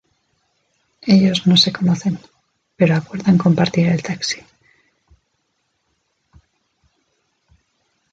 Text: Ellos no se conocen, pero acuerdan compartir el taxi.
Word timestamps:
Ellos 1.15 1.45
no 1.45 1.55
se 1.57 1.71
conocen, 1.71 2.17
pero 2.75 2.95
acuerdan 2.95 3.37
compartir 3.37 3.87
el 3.87 4.01
taxi. 4.01 4.41